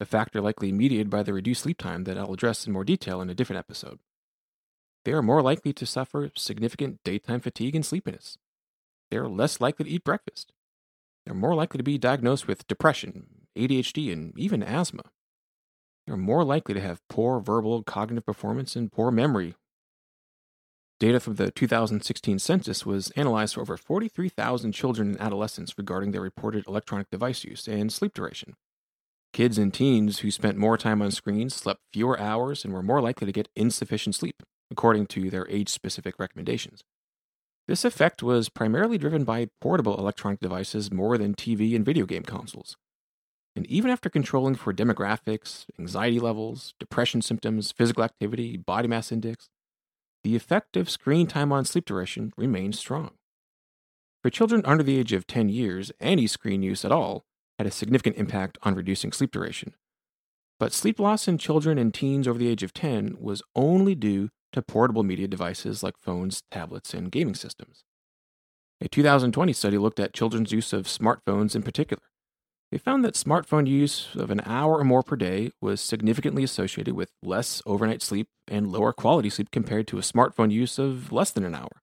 a 0.00 0.04
factor 0.04 0.40
likely 0.40 0.72
mediated 0.72 1.10
by 1.10 1.22
the 1.22 1.32
reduced 1.32 1.62
sleep 1.62 1.78
time 1.78 2.04
that 2.04 2.18
I'll 2.18 2.32
address 2.32 2.66
in 2.66 2.72
more 2.72 2.84
detail 2.84 3.20
in 3.20 3.30
a 3.30 3.34
different 3.34 3.58
episode. 3.58 3.98
They 5.04 5.12
are 5.12 5.22
more 5.22 5.42
likely 5.42 5.72
to 5.72 5.86
suffer 5.86 6.30
significant 6.34 7.00
daytime 7.04 7.40
fatigue 7.40 7.74
and 7.74 7.84
sleepiness. 7.84 8.38
They 9.10 9.16
are 9.16 9.28
less 9.28 9.60
likely 9.60 9.86
to 9.86 9.90
eat 9.90 10.04
breakfast. 10.04 10.52
They're 11.24 11.34
more 11.34 11.54
likely 11.54 11.78
to 11.78 11.84
be 11.84 11.98
diagnosed 11.98 12.46
with 12.46 12.66
depression, 12.66 13.46
ADHD, 13.56 14.12
and 14.12 14.38
even 14.38 14.62
asthma. 14.62 15.04
They're 16.06 16.16
more 16.16 16.44
likely 16.44 16.74
to 16.74 16.80
have 16.80 17.06
poor 17.08 17.40
verbal 17.40 17.82
cognitive 17.82 18.26
performance 18.26 18.76
and 18.76 18.92
poor 18.92 19.10
memory 19.10 19.54
Data 21.00 21.20
from 21.20 21.36
the 21.36 21.52
2016 21.52 22.40
census 22.40 22.84
was 22.84 23.12
analyzed 23.12 23.54
for 23.54 23.60
over 23.60 23.76
43,000 23.76 24.72
children 24.72 25.10
and 25.10 25.20
adolescents 25.20 25.74
regarding 25.78 26.10
their 26.10 26.20
reported 26.20 26.66
electronic 26.66 27.08
device 27.10 27.44
use 27.44 27.68
and 27.68 27.92
sleep 27.92 28.14
duration. 28.14 28.56
Kids 29.32 29.58
and 29.58 29.72
teens 29.72 30.20
who 30.20 30.30
spent 30.30 30.56
more 30.56 30.76
time 30.76 31.02
on 31.02 31.10
screens 31.10 31.54
slept 31.54 31.80
fewer 31.92 32.18
hours 32.18 32.64
and 32.64 32.72
were 32.72 32.82
more 32.82 33.00
likely 33.00 33.26
to 33.26 33.32
get 33.32 33.48
insufficient 33.54 34.14
sleep, 34.14 34.42
according 34.70 35.06
to 35.06 35.30
their 35.30 35.48
age 35.48 35.68
specific 35.68 36.18
recommendations. 36.18 36.82
This 37.68 37.84
effect 37.84 38.22
was 38.22 38.48
primarily 38.48 38.96
driven 38.96 39.24
by 39.24 39.48
portable 39.60 39.98
electronic 39.98 40.40
devices 40.40 40.90
more 40.90 41.18
than 41.18 41.34
TV 41.34 41.76
and 41.76 41.84
video 41.84 42.06
game 42.06 42.22
consoles. 42.22 42.76
And 43.54 43.66
even 43.66 43.90
after 43.90 44.08
controlling 44.08 44.54
for 44.54 44.72
demographics, 44.72 45.66
anxiety 45.78 46.18
levels, 46.18 46.74
depression 46.80 47.20
symptoms, 47.20 47.72
physical 47.72 48.04
activity, 48.04 48.56
body 48.56 48.88
mass 48.88 49.12
index, 49.12 49.48
the 50.24 50.34
effect 50.34 50.76
of 50.76 50.88
screen 50.88 51.26
time 51.26 51.52
on 51.52 51.64
sleep 51.64 51.84
duration 51.84 52.32
remains 52.36 52.78
strong. 52.78 53.10
For 54.22 54.30
children 54.30 54.62
under 54.64 54.82
the 54.82 54.98
age 54.98 55.12
of 55.12 55.26
10 55.26 55.48
years, 55.48 55.92
any 56.00 56.26
screen 56.26 56.62
use 56.62 56.84
at 56.84 56.92
all 56.92 57.24
had 57.58 57.66
a 57.66 57.72
significant 57.72 58.16
impact 58.16 58.56
on 58.62 58.74
reducing 58.74 59.12
sleep 59.12 59.32
duration. 59.32 59.74
But 60.58 60.72
sleep 60.72 60.98
loss 60.98 61.28
in 61.28 61.38
children 61.38 61.78
and 61.78 61.92
teens 61.92 62.26
over 62.26 62.38
the 62.38 62.48
age 62.48 62.62
of 62.62 62.72
10 62.72 63.16
was 63.20 63.42
only 63.54 63.94
due 63.94 64.30
to 64.52 64.62
portable 64.62 65.02
media 65.02 65.28
devices 65.28 65.82
like 65.82 65.98
phones, 65.98 66.42
tablets, 66.50 66.94
and 66.94 67.12
gaming 67.12 67.34
systems. 67.34 67.84
A 68.80 68.88
2020 68.88 69.52
study 69.52 69.78
looked 69.78 70.00
at 70.00 70.14
children's 70.14 70.52
use 70.52 70.72
of 70.72 70.86
smartphones 70.86 71.54
in 71.54 71.62
particular. 71.62 72.02
They 72.70 72.78
found 72.78 73.04
that 73.04 73.14
smartphone 73.14 73.66
use 73.66 74.08
of 74.14 74.30
an 74.30 74.42
hour 74.44 74.78
or 74.78 74.84
more 74.84 75.02
per 75.02 75.16
day 75.16 75.50
was 75.60 75.80
significantly 75.80 76.44
associated 76.44 76.94
with 76.94 77.10
less 77.22 77.62
overnight 77.64 78.02
sleep 78.02 78.28
and 78.46 78.70
lower 78.70 78.92
quality 78.92 79.30
sleep 79.30 79.50
compared 79.50 79.88
to 79.88 79.98
a 79.98 80.02
smartphone 80.02 80.52
use 80.52 80.78
of 80.78 81.10
less 81.10 81.30
than 81.30 81.44
an 81.44 81.54
hour. 81.54 81.82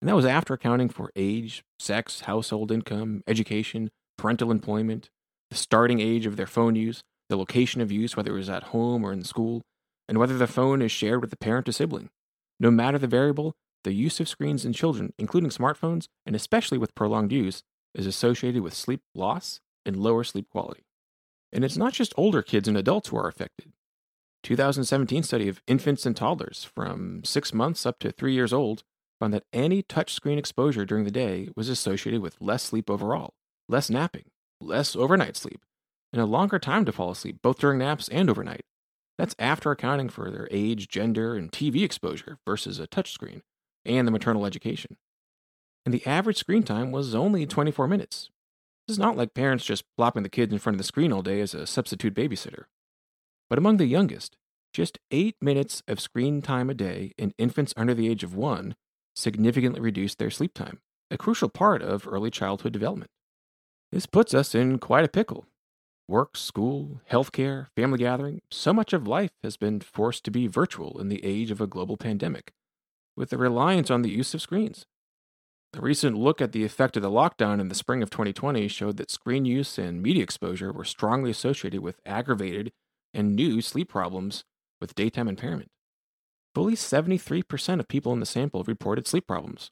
And 0.00 0.08
that 0.08 0.16
was 0.16 0.24
after 0.24 0.54
accounting 0.54 0.88
for 0.88 1.10
age, 1.16 1.64
sex, 1.78 2.22
household 2.22 2.70
income, 2.70 3.22
education, 3.26 3.90
parental 4.16 4.50
employment, 4.50 5.10
the 5.50 5.56
starting 5.56 6.00
age 6.00 6.26
of 6.26 6.36
their 6.36 6.46
phone 6.46 6.74
use, 6.74 7.02
the 7.28 7.36
location 7.36 7.80
of 7.80 7.92
use, 7.92 8.16
whether 8.16 8.32
it 8.32 8.38
was 8.38 8.50
at 8.50 8.64
home 8.64 9.04
or 9.04 9.12
in 9.12 9.24
school, 9.24 9.62
and 10.08 10.18
whether 10.18 10.36
the 10.36 10.46
phone 10.46 10.82
is 10.82 10.92
shared 10.92 11.20
with 11.20 11.32
a 11.32 11.36
parent 11.36 11.68
or 11.68 11.72
sibling. 11.72 12.10
No 12.60 12.70
matter 12.70 12.98
the 12.98 13.06
variable, 13.06 13.54
the 13.84 13.92
use 13.92 14.20
of 14.20 14.28
screens 14.28 14.64
in 14.64 14.72
children, 14.72 15.12
including 15.18 15.50
smartphones, 15.50 16.06
and 16.24 16.36
especially 16.36 16.78
with 16.78 16.94
prolonged 16.94 17.32
use, 17.32 17.62
is 17.94 18.06
associated 18.06 18.62
with 18.62 18.74
sleep 18.74 19.02
loss 19.14 19.60
and 19.84 19.96
lower 19.96 20.24
sleep 20.24 20.48
quality. 20.50 20.84
And 21.52 21.64
it's 21.64 21.76
not 21.76 21.92
just 21.92 22.14
older 22.16 22.42
kids 22.42 22.68
and 22.68 22.76
adults 22.76 23.08
who 23.08 23.16
are 23.16 23.28
affected. 23.28 23.72
2017 24.42 25.22
study 25.22 25.48
of 25.48 25.62
infants 25.66 26.06
and 26.06 26.16
toddlers 26.16 26.64
from 26.64 27.22
6 27.24 27.52
months 27.52 27.84
up 27.84 27.98
to 28.00 28.10
3 28.10 28.32
years 28.32 28.52
old 28.52 28.84
found 29.20 29.32
that 29.34 29.44
any 29.52 29.82
touchscreen 29.82 30.38
exposure 30.38 30.84
during 30.84 31.04
the 31.04 31.10
day 31.10 31.48
was 31.54 31.68
associated 31.68 32.20
with 32.20 32.40
less 32.40 32.62
sleep 32.62 32.90
overall, 32.90 33.34
less 33.72 33.90
napping, 33.90 34.26
less 34.60 34.94
overnight 34.94 35.36
sleep, 35.36 35.64
and 36.12 36.22
a 36.22 36.26
longer 36.26 36.60
time 36.60 36.84
to 36.84 36.92
fall 36.92 37.10
asleep 37.10 37.38
both 37.42 37.58
during 37.58 37.78
naps 37.78 38.08
and 38.08 38.30
overnight. 38.30 38.64
That's 39.18 39.34
after 39.38 39.70
accounting 39.70 40.08
for 40.08 40.30
their 40.30 40.48
age, 40.50 40.88
gender, 40.88 41.34
and 41.34 41.50
TV 41.50 41.82
exposure 41.82 42.38
versus 42.46 42.78
a 42.78 42.86
touchscreen 42.86 43.42
and 43.84 44.06
the 44.06 44.12
maternal 44.12 44.46
education. 44.46 44.96
And 45.84 45.92
the 45.92 46.06
average 46.06 46.36
screen 46.38 46.62
time 46.62 46.92
was 46.92 47.14
only 47.14 47.46
24 47.46 47.88
minutes, 47.88 48.30
this 48.86 48.94
is 48.94 48.98
not 48.98 49.16
like 49.16 49.34
parents 49.34 49.64
just 49.64 49.84
plopping 49.96 50.24
the 50.24 50.28
kids 50.28 50.52
in 50.52 50.58
front 50.58 50.74
of 50.74 50.78
the 50.78 50.84
screen 50.84 51.12
all 51.12 51.22
day 51.22 51.40
as 51.40 51.54
a 51.54 51.66
substitute 51.66 52.14
babysitter. 52.14 52.64
But 53.48 53.58
among 53.58 53.76
the 53.76 53.86
youngest, 53.86 54.36
just 54.72 54.98
eight 55.10 55.36
minutes 55.40 55.82
of 55.86 56.00
screen 56.00 56.42
time 56.42 56.68
a 56.68 56.74
day 56.74 57.12
in 57.16 57.32
infants 57.38 57.74
under 57.76 57.94
the 57.94 58.08
age 58.08 58.24
of 58.24 58.34
one 58.34 58.74
significantly 59.14 59.80
reduced 59.80 60.18
their 60.18 60.30
sleep 60.30 60.54
time, 60.54 60.80
a 61.10 61.18
crucial 61.18 61.48
part 61.48 61.82
of 61.82 62.08
early 62.08 62.30
childhood 62.30 62.72
development. 62.72 63.10
This 63.92 64.06
puts 64.06 64.32
us 64.32 64.54
in 64.54 64.78
quite 64.78 65.04
a 65.04 65.08
pickle. 65.08 65.44
Work, 66.08 66.34
school, 66.34 67.02
healthcare, 67.10 67.66
family 67.76 67.98
gathering, 67.98 68.40
so 68.50 68.72
much 68.72 68.94
of 68.94 69.06
life 69.06 69.32
has 69.42 69.58
been 69.58 69.80
forced 69.80 70.24
to 70.24 70.30
be 70.30 70.46
virtual 70.46 70.98
in 70.98 71.10
the 71.10 71.22
age 71.22 71.50
of 71.50 71.60
a 71.60 71.66
global 71.66 71.98
pandemic, 71.98 72.54
with 73.18 73.28
the 73.28 73.36
reliance 73.36 73.90
on 73.90 74.00
the 74.00 74.10
use 74.10 74.32
of 74.32 74.40
screens. 74.40 74.86
A 75.74 75.80
recent 75.82 76.16
look 76.16 76.40
at 76.40 76.52
the 76.52 76.64
effect 76.64 76.96
of 76.96 77.02
the 77.02 77.10
lockdown 77.10 77.60
in 77.60 77.68
the 77.68 77.74
spring 77.74 78.02
of 78.02 78.08
2020 78.08 78.66
showed 78.68 78.96
that 78.96 79.10
screen 79.10 79.44
use 79.44 79.76
and 79.76 80.02
media 80.02 80.22
exposure 80.22 80.72
were 80.72 80.84
strongly 80.84 81.30
associated 81.30 81.80
with 81.80 82.00
aggravated 82.06 82.72
and 83.12 83.36
new 83.36 83.60
sleep 83.60 83.90
problems 83.90 84.44
with 84.80 84.94
daytime 84.94 85.28
impairment. 85.28 85.70
Fully 86.54 86.76
73% 86.76 87.78
of 87.78 87.88
people 87.88 88.12
in 88.14 88.20
the 88.20 88.26
sample 88.26 88.64
reported 88.64 89.06
sleep 89.06 89.26
problems, 89.26 89.70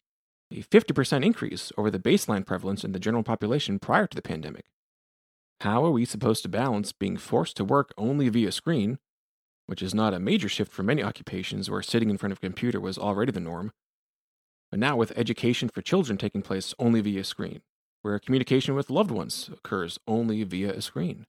a 0.52 0.62
50% 0.62 1.24
increase 1.24 1.72
over 1.76 1.90
the 1.90 1.98
baseline 1.98 2.44
prevalence 2.44 2.84
in 2.84 2.92
the 2.92 2.98
general 2.98 3.22
population 3.22 3.78
prior 3.78 4.06
to 4.06 4.16
the 4.16 4.22
pandemic. 4.22 4.66
How 5.60 5.84
are 5.84 5.90
we 5.90 6.04
supposed 6.04 6.42
to 6.42 6.48
balance 6.48 6.92
being 6.92 7.16
forced 7.16 7.56
to 7.58 7.64
work 7.64 7.92
only 7.98 8.28
via 8.28 8.50
screen, 8.50 8.98
which 9.66 9.82
is 9.82 9.94
not 9.94 10.14
a 10.14 10.18
major 10.18 10.48
shift 10.48 10.72
for 10.72 10.82
many 10.82 11.02
occupations 11.02 11.70
where 11.70 11.82
sitting 11.82 12.10
in 12.10 12.18
front 12.18 12.32
of 12.32 12.38
a 12.38 12.46
computer 12.46 12.80
was 12.80 12.98
already 12.98 13.30
the 13.30 13.40
norm, 13.40 13.72
but 14.70 14.80
now 14.80 14.96
with 14.96 15.12
education 15.16 15.68
for 15.68 15.82
children 15.82 16.16
taking 16.16 16.42
place 16.42 16.74
only 16.78 17.00
via 17.00 17.24
screen, 17.24 17.60
where 18.02 18.18
communication 18.18 18.74
with 18.74 18.90
loved 18.90 19.10
ones 19.10 19.50
occurs 19.52 19.98
only 20.08 20.42
via 20.44 20.72
a 20.72 20.80
screen. 20.80 21.26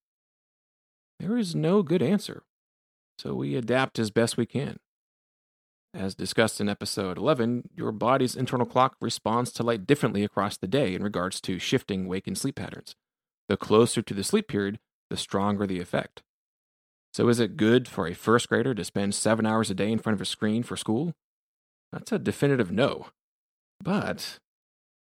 There 1.19 1.37
is 1.37 1.53
no 1.53 1.83
good 1.83 2.01
answer, 2.01 2.43
so 3.19 3.35
we 3.35 3.55
adapt 3.55 3.99
as 3.99 4.09
best 4.09 4.37
we 4.37 4.45
can. 4.45 4.77
As 5.93 6.15
discussed 6.15 6.61
in 6.61 6.69
episode 6.69 7.17
11, 7.17 7.69
your 7.75 7.91
body's 7.91 8.35
internal 8.35 8.65
clock 8.65 8.95
responds 9.01 9.51
to 9.51 9.63
light 9.63 9.85
differently 9.85 10.23
across 10.23 10.55
the 10.55 10.67
day 10.67 10.95
in 10.95 11.03
regards 11.03 11.41
to 11.41 11.59
shifting 11.59 12.07
wake 12.07 12.27
and 12.27 12.37
sleep 12.37 12.55
patterns. 12.55 12.95
The 13.49 13.57
closer 13.57 14.01
to 14.01 14.13
the 14.13 14.23
sleep 14.23 14.47
period, 14.47 14.79
the 15.09 15.17
stronger 15.17 15.67
the 15.67 15.81
effect. 15.81 16.23
So, 17.13 17.27
is 17.27 17.41
it 17.41 17.57
good 17.57 17.89
for 17.89 18.07
a 18.07 18.13
first 18.13 18.47
grader 18.47 18.73
to 18.73 18.85
spend 18.85 19.15
seven 19.15 19.45
hours 19.45 19.69
a 19.69 19.73
day 19.73 19.91
in 19.91 19.99
front 19.99 20.13
of 20.13 20.21
a 20.21 20.25
screen 20.25 20.63
for 20.63 20.77
school? 20.77 21.13
That's 21.91 22.13
a 22.13 22.19
definitive 22.19 22.71
no. 22.71 23.07
But 23.83 24.39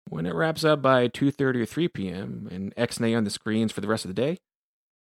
when 0.09 0.25
it 0.25 0.33
wraps 0.33 0.63
up 0.63 0.81
by 0.81 1.07
2:30 1.07 1.61
or 1.61 1.65
3 1.67 1.87
p.m. 1.89 2.47
and 2.49 2.73
X-nay 2.75 3.13
on 3.13 3.25
the 3.25 3.29
screens 3.29 3.71
for 3.71 3.81
the 3.81 3.87
rest 3.87 4.05
of 4.05 4.09
the 4.09 4.19
day, 4.19 4.39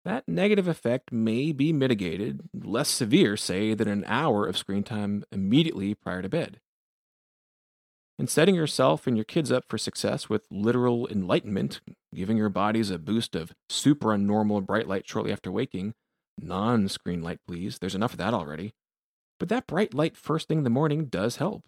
that 0.04 0.28
negative 0.28 0.66
effect 0.68 1.12
may 1.12 1.52
be 1.52 1.72
mitigated, 1.72 2.40
less 2.54 2.88
severe, 2.88 3.36
say, 3.36 3.74
than 3.74 3.88
an 3.88 4.04
hour 4.06 4.46
of 4.46 4.56
screen 4.58 4.82
time 4.82 5.24
immediately 5.32 5.94
prior 5.94 6.22
to 6.22 6.28
bed. 6.28 6.60
and 8.18 8.28
setting 8.28 8.54
yourself 8.54 9.06
and 9.06 9.16
your 9.16 9.24
kids 9.24 9.50
up 9.50 9.64
for 9.68 9.78
success 9.78 10.28
with 10.28 10.46
literal 10.50 11.08
enlightenment, 11.08 11.80
giving 12.14 12.36
your 12.36 12.50
bodies 12.50 12.90
a 12.90 12.98
boost 12.98 13.34
of 13.34 13.52
super 13.70 14.16
normal 14.18 14.60
bright 14.60 14.86
light 14.86 15.08
shortly 15.08 15.32
after 15.32 15.50
waking. 15.50 15.94
Non 16.38 16.86
screen 16.88 17.22
light, 17.22 17.38
please. 17.48 17.78
There's 17.78 17.94
enough 17.94 18.12
of 18.12 18.18
that 18.18 18.34
already. 18.34 18.74
But 19.38 19.48
that 19.48 19.66
bright 19.66 19.94
light 19.94 20.16
first 20.18 20.48
thing 20.48 20.58
in 20.58 20.64
the 20.64 20.70
morning 20.70 21.06
does 21.06 21.36
help, 21.36 21.64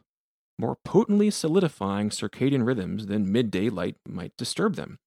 more 0.58 0.76
potently 0.84 1.30
solidifying 1.30 2.10
circadian 2.10 2.66
rhythms 2.66 3.06
than 3.06 3.32
midday 3.32 3.70
light 3.70 3.96
might 4.06 4.36
disturb 4.36 4.76
them. 4.76 4.98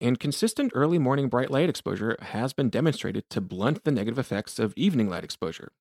And 0.00 0.20
consistent 0.20 0.72
early 0.74 0.98
morning 0.98 1.28
bright 1.28 1.50
light 1.50 1.68
exposure 1.68 2.16
has 2.20 2.52
been 2.52 2.70
demonstrated 2.70 3.28
to 3.30 3.40
blunt 3.40 3.84
the 3.84 3.90
negative 3.90 4.18
effects 4.18 4.58
of 4.58 4.72
evening 4.76 5.08
light 5.08 5.24
exposure, 5.24 5.72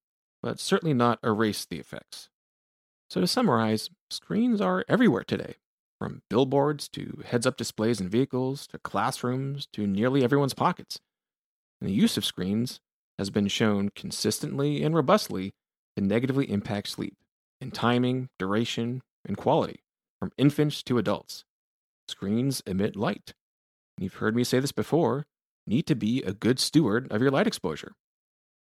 but 0.42 0.60
certainly 0.60 0.94
not 0.94 1.20
erase 1.24 1.66
the 1.66 1.78
effects. 1.78 2.30
So, 3.10 3.22
to 3.22 3.28
summarize, 3.28 3.90
screens 4.10 4.60
are 4.60 4.84
everywhere 4.90 5.24
today, 5.24 5.56
from 6.00 6.24
billboards 6.30 6.90
to 6.90 7.22
heads 7.26 7.46
up 7.46 7.58
displays 7.58 8.02
in 8.02 8.10
vehicles 8.10 8.68
to 8.68 8.80
classrooms 8.80 9.68
to 9.74 9.86
nearly 9.86 10.24
everyone's 10.24 10.56
pockets. 10.56 11.00
And 11.80 11.90
the 11.90 11.94
use 11.94 12.18
of 12.18 12.26
screens 12.26 12.80
has 13.20 13.30
been 13.30 13.48
shown 13.48 13.90
consistently 13.96 14.84
and 14.84 14.96
robustly 14.96 15.54
to 15.96 16.04
negatively 16.04 16.50
impact 16.52 16.90
sleep 16.90 17.16
in 17.62 17.72
timing, 17.72 18.30
duration, 18.38 19.02
and 19.26 19.38
quality, 19.38 19.82
from 20.20 20.32
infants 20.38 20.84
to 20.84 20.98
adults. 20.98 21.44
Screens 22.08 22.62
emit 22.66 22.96
light. 22.96 23.34
You've 23.98 24.16
heard 24.16 24.36
me 24.36 24.44
say 24.44 24.60
this 24.60 24.72
before 24.72 25.26
need 25.66 25.86
to 25.88 25.96
be 25.96 26.22
a 26.24 26.34
good 26.34 26.60
steward 26.60 27.12
of 27.12 27.22
your 27.22 27.32
light 27.32 27.48
exposure. 27.48 27.94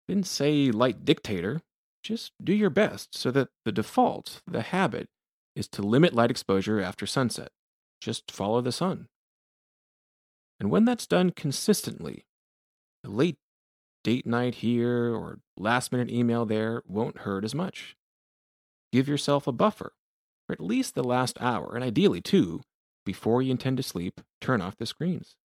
Didn't 0.08 0.26
say 0.26 0.70
light 0.70 1.04
dictator, 1.04 1.62
just 2.02 2.32
do 2.42 2.52
your 2.52 2.70
best 2.70 3.16
so 3.16 3.30
that 3.30 3.48
the 3.64 3.72
default, 3.72 4.40
the 4.46 4.62
habit, 4.62 5.08
is 5.54 5.68
to 5.68 5.82
limit 5.82 6.14
light 6.14 6.30
exposure 6.30 6.80
after 6.80 7.06
sunset. 7.06 7.50
Just 8.00 8.30
follow 8.30 8.60
the 8.60 8.72
sun. 8.72 9.08
And 10.58 10.70
when 10.70 10.84
that's 10.84 11.06
done 11.06 11.30
consistently, 11.30 12.24
a 13.04 13.08
late 13.08 13.36
date 14.02 14.26
night 14.26 14.56
here 14.56 15.14
or 15.14 15.40
last 15.56 15.92
minute 15.92 16.10
email 16.10 16.46
there 16.46 16.82
won't 16.86 17.18
hurt 17.18 17.44
as 17.44 17.54
much. 17.54 17.96
Give 18.92 19.08
yourself 19.08 19.46
a 19.46 19.52
buffer 19.52 19.92
for 20.46 20.52
at 20.52 20.60
least 20.60 20.94
the 20.94 21.04
last 21.04 21.40
hour, 21.40 21.74
and 21.74 21.84
ideally 21.84 22.20
two, 22.20 22.62
before 23.04 23.42
you 23.42 23.50
intend 23.50 23.76
to 23.76 23.82
sleep, 23.82 24.20
turn 24.40 24.60
off 24.60 24.76
the 24.76 24.86
screens. 24.86 25.36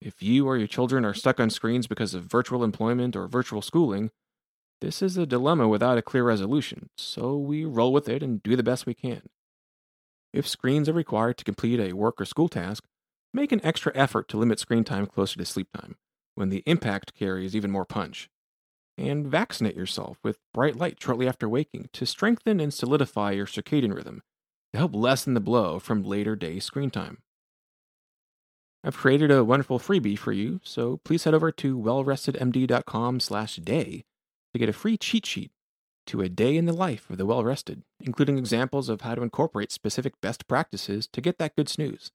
If 0.00 0.22
you 0.22 0.46
or 0.46 0.56
your 0.56 0.66
children 0.66 1.04
are 1.04 1.14
stuck 1.14 1.38
on 1.38 1.50
screens 1.50 1.86
because 1.86 2.12
of 2.12 2.24
virtual 2.24 2.64
employment 2.64 3.14
or 3.14 3.28
virtual 3.28 3.62
schooling, 3.62 4.10
this 4.80 5.00
is 5.00 5.16
a 5.16 5.26
dilemma 5.26 5.68
without 5.68 5.96
a 5.96 6.02
clear 6.02 6.24
resolution, 6.24 6.90
so 6.96 7.36
we 7.36 7.64
roll 7.64 7.92
with 7.92 8.08
it 8.08 8.20
and 8.20 8.42
do 8.42 8.56
the 8.56 8.64
best 8.64 8.84
we 8.84 8.94
can. 8.94 9.22
If 10.32 10.48
screens 10.48 10.88
are 10.88 10.92
required 10.92 11.38
to 11.38 11.44
complete 11.44 11.78
a 11.78 11.92
work 11.92 12.20
or 12.20 12.24
school 12.24 12.48
task, 12.48 12.84
make 13.32 13.52
an 13.52 13.64
extra 13.64 13.92
effort 13.94 14.28
to 14.28 14.38
limit 14.38 14.58
screen 14.58 14.82
time 14.82 15.06
closer 15.06 15.38
to 15.38 15.44
sleep 15.44 15.68
time, 15.72 15.96
when 16.34 16.48
the 16.48 16.64
impact 16.66 17.14
carries 17.14 17.54
even 17.54 17.70
more 17.70 17.84
punch. 17.84 18.28
And 18.98 19.26
vaccinate 19.26 19.76
yourself 19.76 20.18
with 20.24 20.40
bright 20.52 20.76
light 20.76 21.00
shortly 21.00 21.28
after 21.28 21.48
waking 21.48 21.90
to 21.92 22.04
strengthen 22.04 22.58
and 22.58 22.74
solidify 22.74 23.32
your 23.32 23.46
circadian 23.46 23.94
rhythm 23.94 24.22
to 24.72 24.78
help 24.78 24.94
lessen 24.94 25.34
the 25.34 25.40
blow 25.40 25.78
from 25.78 26.02
later 26.02 26.34
day 26.36 26.58
screen 26.58 26.90
time. 26.90 27.18
I've 28.84 28.96
created 28.96 29.30
a 29.30 29.44
wonderful 29.44 29.78
freebie 29.78 30.18
for 30.18 30.32
you, 30.32 30.60
so 30.64 30.98
please 31.04 31.22
head 31.24 31.34
over 31.34 31.52
to 31.52 31.78
wellrestedmd.com/day 31.78 34.04
to 34.52 34.58
get 34.58 34.68
a 34.68 34.72
free 34.72 34.96
cheat 34.96 35.26
sheet 35.26 35.52
to 36.06 36.20
a 36.20 36.28
day 36.28 36.56
in 36.56 36.66
the 36.66 36.72
life 36.72 37.08
of 37.08 37.16
the 37.16 37.26
well 37.26 37.44
rested, 37.44 37.84
including 38.00 38.38
examples 38.38 38.88
of 38.88 39.02
how 39.02 39.14
to 39.14 39.22
incorporate 39.22 39.70
specific 39.70 40.20
best 40.20 40.48
practices 40.48 41.06
to 41.12 41.20
get 41.20 41.38
that 41.38 41.54
good 41.56 41.68
snooze. 41.68 42.10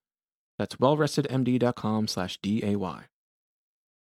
That's 0.57 0.75
wellrestedmd.com 0.75 2.07
slash 2.07 2.37
DAY. 2.41 2.73
And 2.73 3.05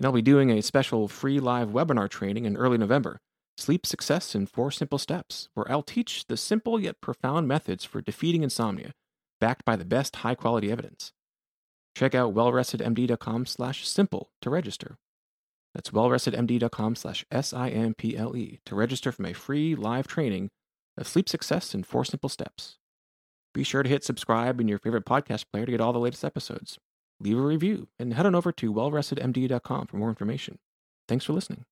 I'll 0.04 0.12
be 0.12 0.22
doing 0.22 0.52
a 0.52 0.62
special 0.62 1.08
free 1.08 1.40
live 1.40 1.70
webinar 1.70 2.10
training 2.10 2.46
in 2.46 2.58
early 2.58 2.78
November, 2.78 3.22
Sleep 3.62 3.86
Success 3.86 4.34
in 4.34 4.48
Four 4.48 4.72
Simple 4.72 4.98
Steps, 4.98 5.48
where 5.54 5.72
I'll 5.72 5.84
teach 5.84 6.26
the 6.26 6.36
simple 6.36 6.80
yet 6.80 7.00
profound 7.00 7.48
methods 7.48 7.86
for 7.86 8.02
defeating 8.02 8.42
insomnia, 8.42 8.94
backed 9.40 9.66
by 9.66 9.76
the 9.76 9.86
best 9.86 10.16
high 10.18 10.34
quality 10.34 10.72
evidence. 10.72 11.14
Check 11.96 12.16
out 12.16 12.34
wellrestedmd.com 12.34 13.46
slash 13.46 13.88
simple 13.88 14.32
to 14.42 14.50
register. 14.50 14.98
That's 15.76 15.92
wellrestedmd.com 15.92 16.96
slash 16.96 17.24
S-I-M-P-L-E 17.32 18.60
to 18.66 18.76
register 18.76 19.12
for 19.12 19.22
my 19.22 19.34
free 19.34 19.76
live 19.76 20.08
training 20.08 20.50
of 20.98 21.08
sleep 21.08 21.30
success 21.30 21.76
in 21.76 21.84
four 21.84 22.04
simple 22.04 22.30
steps. 22.30 22.80
Be 23.54 23.64
sure 23.64 23.84
to 23.84 23.90
hit 23.90 24.04
subscribe 24.04 24.60
in 24.60 24.68
your 24.68 24.80
favorite 24.80 25.06
podcast 25.06 25.46
player 25.54 25.68
to 25.68 25.72
get 25.72 25.82
all 25.82 25.94
the 25.94 26.00
latest 26.00 26.26
episodes. 26.26 26.80
Leave 27.20 27.38
a 27.38 27.42
review 27.42 27.90
and 28.00 28.16
head 28.16 28.26
on 28.26 28.34
over 28.34 28.52
to 28.54 28.74
wellrestedmd.com 28.74 29.86
for 29.86 29.98
more 29.98 30.10
information. 30.10 30.58
Thanks 31.08 31.26
for 31.26 31.34
listening. 31.34 31.66